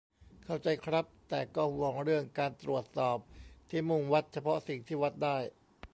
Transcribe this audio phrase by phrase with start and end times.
[0.45, 1.05] เข้าใจครับ.
[1.29, 3.17] แต่ก็ห่วงเรื่องการตรวจสอบ
[3.69, 5.37] ที่มุ่งวัดเฉพาะสิ่งที่วัดได้.